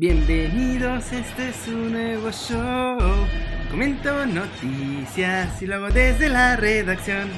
[0.00, 2.98] Bienvenidos, este es su nuevo show.
[3.70, 7.28] Comento noticias y lo hago desde la redacción.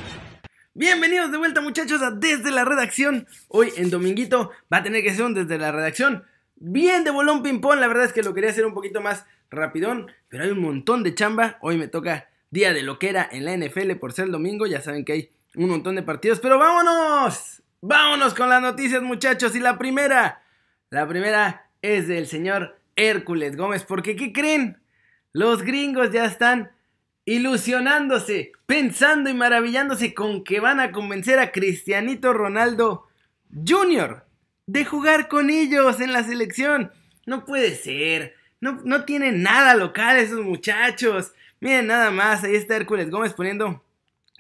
[0.73, 3.27] Bienvenidos de vuelta muchachos a Desde la Redacción.
[3.49, 6.23] Hoy en Dominguito va a tener que ser un Desde la Redacción.
[6.55, 9.27] Bien de bolón ping pong, la verdad es que lo quería hacer un poquito más
[9.51, 11.59] rapidón, pero hay un montón de chamba.
[11.63, 15.05] Hoy me toca día de loquera en la NFL por ser el domingo, ya saben
[15.05, 17.61] que hay un montón de partidos, pero vámonos.
[17.81, 20.45] Vámonos con las noticias muchachos y la primera,
[20.91, 23.85] la primera es del señor Hércules Gómez.
[23.85, 24.79] Porque, ¿qué creen?
[25.33, 26.71] Los gringos ya están
[27.25, 33.07] ilusionándose, pensando y maravillándose con que van a convencer a Cristianito Ronaldo
[33.67, 34.25] Jr.
[34.67, 36.91] de jugar con ellos en la selección.
[37.27, 38.35] No puede ser.
[38.61, 41.33] No, no tienen nada local esos muchachos.
[41.61, 43.85] Miren nada más, ahí está Hércules Gómez poniendo...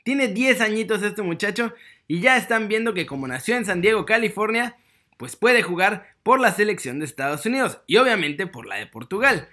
[0.04, 1.72] Tiene 10 añitos este muchacho
[2.08, 4.76] y ya están viendo que como nació en San Diego, California,
[5.22, 9.48] pues puede jugar por la selección de Estados Unidos y obviamente por la de Portugal.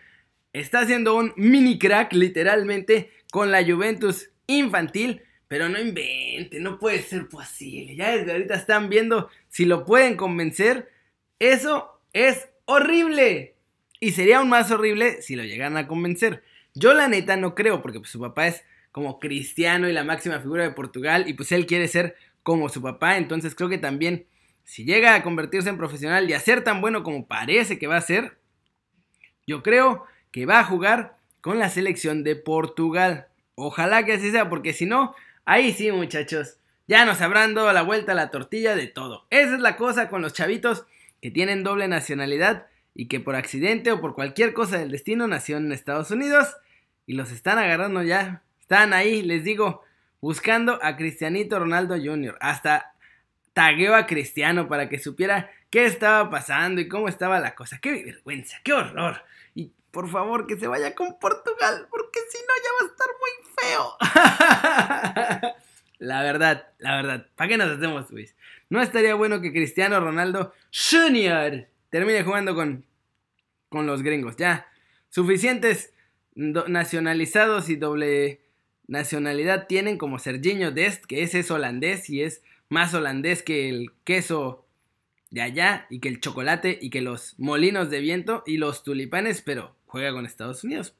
[0.51, 7.03] Está haciendo un mini crack literalmente con la Juventus infantil, pero no invente, no puede
[7.03, 7.95] ser posible.
[7.95, 10.89] Ya desde ahorita están viendo si lo pueden convencer.
[11.37, 13.53] Eso es horrible.
[13.99, 16.43] Y sería aún más horrible si lo llegan a convencer.
[16.73, 20.39] Yo la neta no creo, porque pues, su papá es como cristiano y la máxima
[20.39, 24.25] figura de Portugal, y pues él quiere ser como su papá, entonces creo que también
[24.69, 27.97] si llega a convertirse en profesional y a ser tan bueno como parece que va
[27.97, 28.37] a ser,
[29.47, 33.29] yo creo que va a jugar con la selección de Portugal.
[33.55, 37.81] Ojalá que así sea, porque si no, ahí sí muchachos, ya nos habrán dado la
[37.81, 39.25] vuelta a la tortilla de todo.
[39.31, 40.85] Esa es la cosa con los chavitos
[41.19, 45.65] que tienen doble nacionalidad y que por accidente o por cualquier cosa del destino nacieron
[45.65, 46.47] en Estados Unidos
[47.07, 48.43] y los están agarrando ya.
[48.61, 49.83] Están ahí, les digo,
[50.21, 52.37] buscando a Cristianito Ronaldo Jr.
[52.39, 52.93] Hasta
[53.59, 57.77] tagueó a Cristiano para que supiera qué estaba pasando y cómo estaba la cosa.
[57.81, 58.55] ¡Qué vergüenza!
[58.63, 59.21] ¡Qué horror!
[59.53, 63.07] Y por favor que se vaya con Portugal, porque si no ya va a estar
[63.19, 63.33] muy
[65.41, 65.55] feo.
[65.99, 68.33] la verdad, la verdad, ¿para qué nos hacemos, Luis?
[68.69, 71.67] No estaría bueno que Cristiano Ronaldo Jr.
[71.89, 72.85] termine jugando con,
[73.67, 74.37] con los gringos.
[74.37, 74.71] Ya,
[75.09, 75.91] suficientes
[76.33, 78.39] nacionalizados y doble
[78.87, 83.91] nacionalidad tienen como Serginho Dest, que ese es holandés y es más holandés que el
[84.03, 84.65] queso
[85.31, 89.41] de allá y que el chocolate y que los molinos de viento y los tulipanes,
[89.41, 90.95] pero juega con Estados Unidos.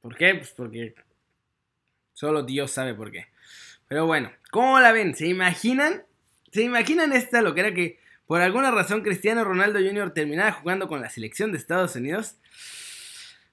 [0.00, 0.34] ¿Por qué?
[0.34, 0.94] Pues porque
[2.14, 3.28] solo Dios sabe por qué.
[3.88, 5.14] Pero bueno, ¿cómo la ven?
[5.14, 6.04] ¿Se imaginan?
[6.52, 10.12] ¿Se imaginan esta lo que era que por alguna razón Cristiano Ronaldo Jr.
[10.12, 12.36] terminara jugando con la selección de Estados Unidos?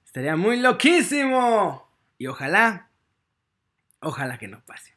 [0.05, 1.87] Estaría muy loquísimo.
[2.17, 2.89] Y ojalá,
[3.99, 4.96] ojalá que no pase.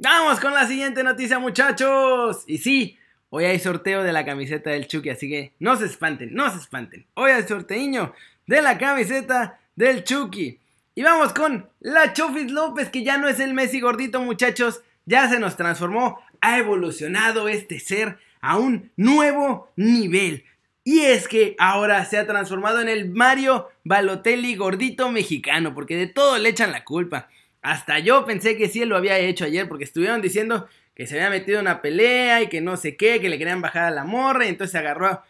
[0.00, 2.44] Vamos con la siguiente noticia, muchachos.
[2.46, 2.96] Y sí,
[3.30, 6.58] hoy hay sorteo de la camiseta del Chucky, así que no se espanten, no se
[6.58, 7.04] espanten.
[7.14, 8.14] Hoy hay sorteíño
[8.46, 10.60] de la camiseta del Chucky.
[10.94, 14.82] Y vamos con la Chofis López, que ya no es el Messi gordito, muchachos.
[15.04, 20.44] Ya se nos transformó, ha evolucionado este ser a un nuevo nivel.
[20.84, 26.06] Y es que ahora se ha transformado en el Mario Balotelli gordito mexicano, porque de
[26.06, 27.28] todo le echan la culpa.
[27.68, 31.28] Hasta yo pensé que sí lo había hecho ayer porque estuvieron diciendo que se había
[31.28, 34.04] metido en una pelea y que no sé qué, que le querían bajar a la
[34.04, 35.22] morra y entonces se agarró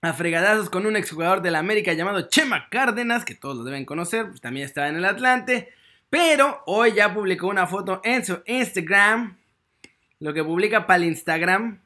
[0.00, 3.86] a, fregadazos con un exjugador de la América llamado Chema Cárdenas, que todos lo deben
[3.86, 5.70] conocer, pues también estaba en el Atlante.
[6.10, 9.36] Pero hoy ya publicó una foto en su Instagram,
[10.20, 11.80] lo que publica para el Instagram,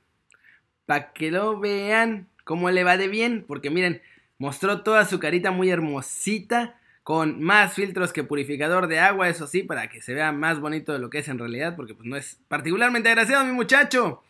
[0.85, 4.03] para que lo vean cómo le va de bien, porque miren,
[4.37, 9.63] mostró toda su carita muy hermosita con más filtros que purificador de agua, eso sí,
[9.63, 12.17] para que se vea más bonito de lo que es en realidad, porque pues no
[12.17, 14.23] es particularmente agraciado mi muchacho.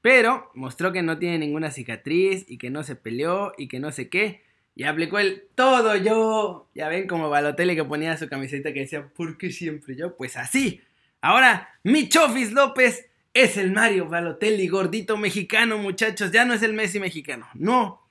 [0.00, 3.92] Pero mostró que no tiene ninguna cicatriz y que no se peleó y que no
[3.92, 4.42] sé qué.
[4.74, 6.68] Y aplicó el todo yo.
[6.74, 10.16] Ya ven como Balotelli que ponía su camiseta que decía, ¿por qué siempre yo?
[10.16, 10.80] Pues así.
[11.20, 16.30] Ahora, mi Chofis López es el Mario Balotelli, gordito mexicano, muchachos.
[16.30, 17.48] Ya no es el Messi mexicano.
[17.54, 18.02] No.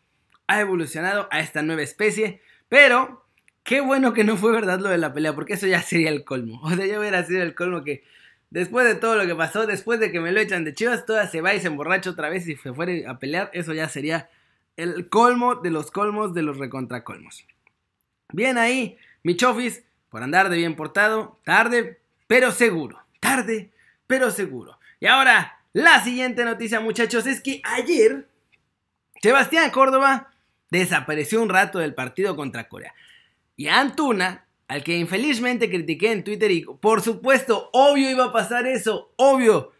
[0.47, 2.41] Ha evolucionado a esta nueva especie.
[2.67, 3.25] Pero
[3.67, 6.23] Qué bueno que no fue verdad lo de la pelea, porque eso ya sería el
[6.23, 6.61] colmo.
[6.63, 8.05] O sea, ya hubiera sido el colmo que
[8.49, 11.27] después de todo lo que pasó, después de que me lo echan de chivas, toda
[11.27, 14.29] se va y se emborracha otra vez y se fuera a pelear, eso ya sería
[14.77, 17.45] el colmo de los colmos de los recontracolmos.
[18.31, 23.03] Bien ahí, mi chofis, por andar de bien portado, tarde, pero seguro.
[23.19, 23.71] Tarde,
[24.07, 24.79] pero seguro.
[25.01, 28.29] Y ahora, la siguiente noticia, muchachos, es que ayer
[29.21, 30.31] Sebastián Córdoba
[30.69, 32.93] desapareció un rato del partido contra Corea.
[33.57, 38.67] Y Antuna, al que infelizmente critiqué en Twitter y por supuesto, obvio iba a pasar
[38.67, 39.73] eso, obvio.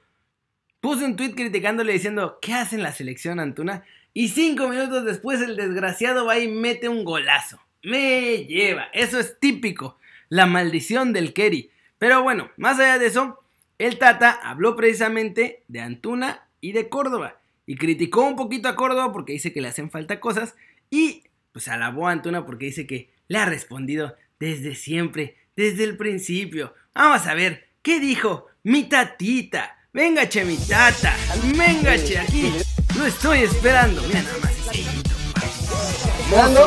[0.81, 3.83] Puse un tweet criticándole diciendo, ¿qué hace en la selección Antuna?
[4.13, 7.59] Y cinco minutos después el desgraciado va y mete un golazo.
[7.83, 8.87] Me lleva.
[8.93, 9.97] Eso es típico.
[10.27, 11.69] La maldición del Kerry.
[11.99, 13.39] Pero bueno, más allá de eso,
[13.77, 17.39] el Tata habló precisamente de Antuna y de Córdoba.
[17.67, 20.55] Y criticó un poquito a Córdoba porque dice que le hacen falta cosas.
[20.89, 25.97] Y pues alabó a Antuna porque dice que le ha respondido desde siempre, desde el
[25.97, 26.73] principio.
[26.93, 29.77] Vamos a ver, ¿qué dijo mi tatita?
[29.93, 31.13] Venga, che, mi tata.
[31.57, 32.51] Venga, che, aquí.
[32.97, 34.01] Lo estoy esperando.
[34.03, 35.15] Mira nada más ese intro.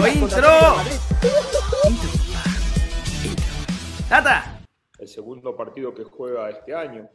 [0.09, 0.51] intro.
[4.09, 4.61] Tata.
[4.99, 7.09] El segundo partido que juega este año.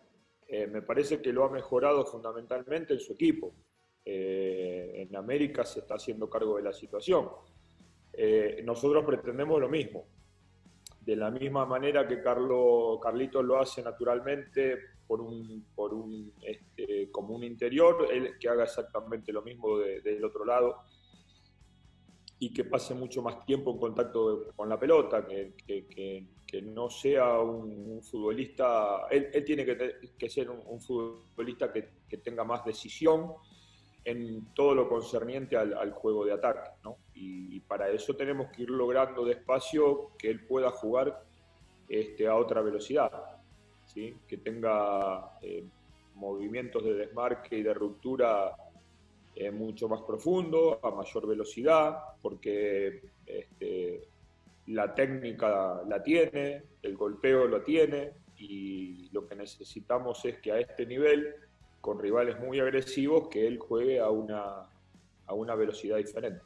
[0.47, 3.53] Eh, me parece que lo ha mejorado fundamentalmente en su equipo.
[4.05, 7.27] Eh, en América se está haciendo cargo de la situación.
[8.17, 10.05] Eh, nosotros pretendemos lo mismo.
[11.01, 17.11] De la misma manera que Carlo, Carlitos lo hace naturalmente por un, por un este,
[17.11, 20.77] como un interior, él que haga exactamente lo mismo del otro lado
[22.39, 26.27] y que pase mucho más tiempo en contacto con la pelota, que, que,
[26.61, 33.33] no sea un, futbolista, él, él tiene que, ser un, futbolista que, tenga más decisión
[34.05, 36.97] en todo lo concerniente al, juego de ataque, ¿no?
[37.13, 41.23] y, para eso tenemos que ir logrando despacio que él pueda jugar
[41.89, 43.35] este, a otra velocidad
[44.27, 45.63] que tenga eh,
[46.15, 48.53] movimientos de desmarque y de ruptura
[49.35, 54.07] eh, mucho más profundo, a mayor velocidad, porque este,
[54.67, 60.59] la técnica la tiene, el golpeo lo tiene y lo que necesitamos es que a
[60.59, 61.33] este nivel,
[61.85, 64.67] con rivales muy agresivos, que él juegue a una,
[65.27, 66.41] a una velocidad diferente.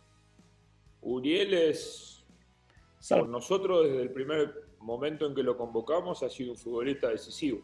[1.00, 2.28] Uriel es,
[3.08, 7.62] por nosotros desde el primer momento en que lo convocamos ha sido un futbolista decisivo.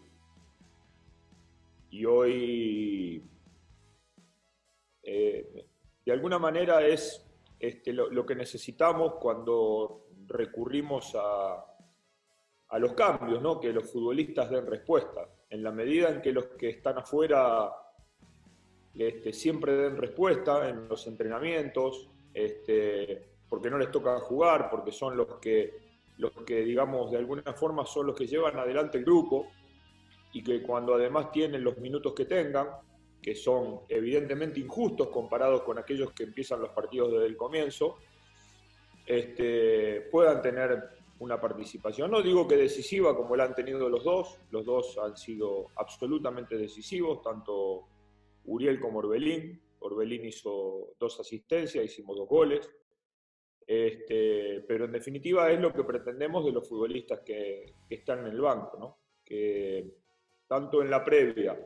[1.89, 3.29] Y hoy,
[5.03, 5.67] eh,
[6.05, 7.27] de alguna manera, es
[7.59, 11.65] este, lo, que necesitamos cuando recurrimos a,
[12.69, 13.59] a los cambios, ¿no?
[13.59, 15.27] que los futbolistas den respuesta.
[15.55, 17.71] En la medida en que los que están afuera
[18.93, 25.15] este, siempre den respuesta en los entrenamientos, este, porque no les toca jugar, porque son
[25.15, 25.85] los que
[26.17, 29.47] los que, digamos, de alguna forma son los que llevan adelante el grupo
[30.33, 32.67] y que cuando además tienen los minutos que tengan,
[33.21, 37.97] que son evidentemente injustos comparados con aquellos que empiezan los partidos desde el comienzo,
[39.05, 42.11] este, puedan tener una participación.
[42.11, 46.57] No digo que decisiva como la han tenido los dos, los dos han sido absolutamente
[46.57, 47.87] decisivos, tanto
[48.45, 49.61] Uriel como Orbelín.
[49.79, 52.69] Orbelín hizo dos asistencias, hicimos dos goles.
[53.67, 58.41] Este, pero en definitiva es lo que pretendemos de los futbolistas que, están en el
[58.41, 58.99] banco, ¿no?
[59.23, 59.91] que
[60.47, 61.57] tanto en la previa,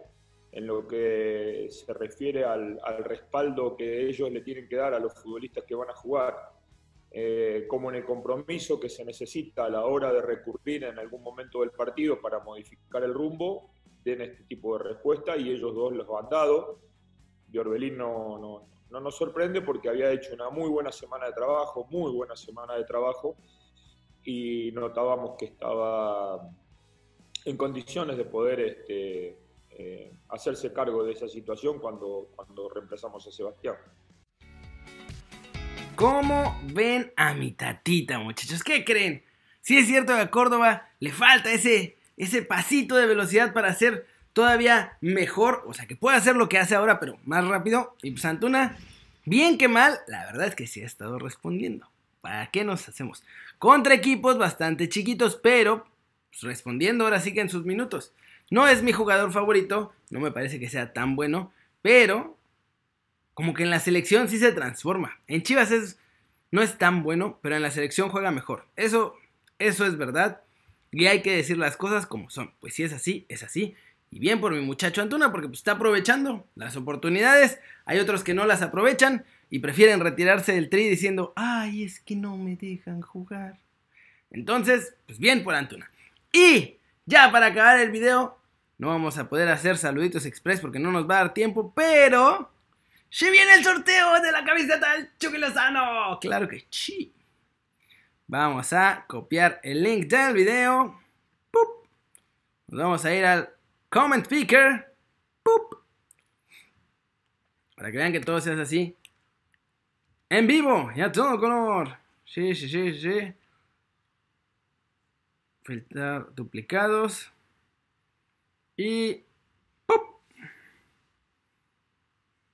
[0.52, 5.14] en lo que se refiere al, respaldo que ellos le tienen que dar a los
[5.14, 6.36] futbolistas que van a jugar,
[7.12, 11.24] eh, como en el compromiso que se necesita a la hora de recurrir en algún
[11.24, 13.72] momento del partido para modificar el rumbo,
[14.04, 16.80] den este tipo de respuesta y ellos dos los han dado.
[17.52, 21.88] Y Orbelín no, no nos sorprende porque había hecho una muy buena semana de trabajo,
[21.90, 23.36] muy buena semana de trabajo,
[24.24, 26.50] y notábamos que estaba
[27.46, 29.38] en condiciones de poder este,
[29.72, 33.76] eh, hacerse cargo de esa situación cuando, cuando reemplazamos a Sebastián.
[36.00, 38.64] ¿Cómo ven a mi tatita, muchachos?
[38.64, 39.22] ¿Qué creen?
[39.60, 44.08] Si es cierto que a Córdoba le falta ese, ese pasito de velocidad para hacer
[44.32, 47.98] todavía mejor, o sea, que puede hacer lo que hace ahora, pero más rápido.
[48.02, 48.24] Y pues
[49.26, 51.92] bien que mal, la verdad es que sí ha estado respondiendo.
[52.22, 53.22] ¿Para qué nos hacemos?
[53.58, 55.86] Contra equipos bastante chiquitos, pero
[56.30, 58.14] pues, respondiendo ahora sí que en sus minutos.
[58.50, 62.39] No es mi jugador favorito, no me parece que sea tan bueno, pero
[63.40, 65.18] como que en la selección sí se transforma.
[65.26, 65.98] En Chivas es,
[66.52, 68.66] no es tan bueno, pero en la selección juega mejor.
[68.76, 69.16] Eso,
[69.60, 70.42] eso es verdad.
[70.92, 72.52] Y hay que decir las cosas como son.
[72.60, 73.76] Pues si es así, es así.
[74.12, 77.62] Y bien por mi muchacho Antuna, porque pues, está aprovechando las oportunidades.
[77.86, 82.18] Hay otros que no las aprovechan y prefieren retirarse del tri diciendo, ay, es que
[82.18, 83.58] no me dejan jugar.
[84.32, 85.90] Entonces, pues bien por Antuna.
[86.34, 88.38] Y ya para acabar el video,
[88.78, 92.52] no vamos a poder hacer saluditos express porque no nos va a dar tiempo, pero...
[93.10, 96.20] ¡Se viene el sorteo de la camiseta del Chucky Lozano!
[96.20, 97.14] Claro que sí.
[98.28, 101.02] Vamos a copiar el link del video.
[102.68, 103.50] Nos vamos a ir al
[103.90, 104.96] Comment Speaker.
[107.76, 108.96] Para que vean que todo se hace así.
[110.30, 111.98] En vivo, ya todo color.
[112.24, 113.34] Sí, sí, sí, sí.
[115.64, 117.32] Filtrar duplicados.
[118.78, 119.24] Y...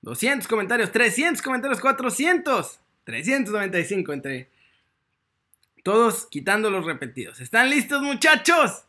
[0.06, 4.48] 200 comentarios, 300 comentarios, 400, 395 entre
[5.82, 7.40] todos quitando los repetidos.
[7.40, 8.84] ¿Están listos muchachos?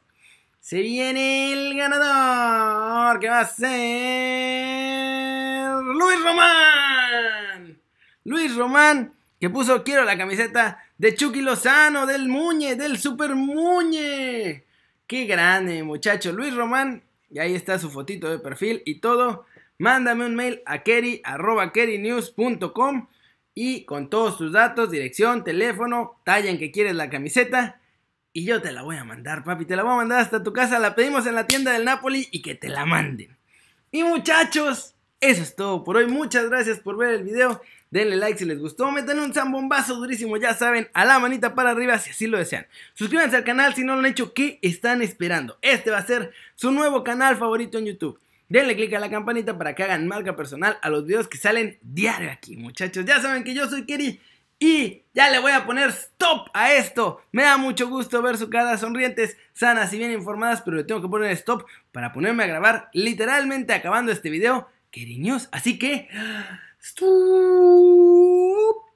[0.59, 3.67] Se viene el ganador que va a ser
[5.85, 7.79] Luis Román.
[8.23, 14.65] Luis Román que puso quiero la camiseta de Chucky Lozano, del Muñe, del Super Muñe.
[15.07, 16.31] Qué grande muchacho.
[16.31, 19.47] Luis Román, y ahí está su fotito de perfil y todo.
[19.79, 21.21] Mándame un mail a keri
[23.53, 27.79] y con todos tus datos, dirección, teléfono, talla en que quieres la camiseta
[28.37, 29.65] y yo te la voy a mandar, papi.
[29.65, 30.77] Te la voy a mandar hasta tu casa.
[30.77, 33.35] La pedimos en la tienda del Napoli y que te la manden.
[33.91, 36.05] Y muchachos, eso es todo por hoy.
[36.05, 37.59] Muchas gracias por ver el video.
[37.89, 38.91] Denle like si les gustó.
[38.91, 42.67] Metan un zambombazo durísimo, ya saben, a la manita para arriba si así lo desean.
[42.93, 44.35] Suscríbanse al canal si no lo han hecho.
[44.35, 45.57] ¿Qué están esperando?
[45.63, 48.19] Este va a ser su nuevo canal favorito en YouTube.
[48.49, 51.77] Denle click a la campanita para que hagan marca personal a los videos que salen
[51.81, 53.05] diario aquí, muchachos.
[53.05, 54.19] Ya saben que yo soy Keri
[54.59, 57.21] y ya le voy a poner stop a esto.
[57.31, 61.01] Me da mucho gusto ver su cara sonrientes, sanas y bien informadas, pero le tengo
[61.01, 64.69] que poner stop para ponerme a grabar literalmente acabando este video.
[64.91, 66.07] Queriños, así que...
[66.79, 68.86] ¡Stop!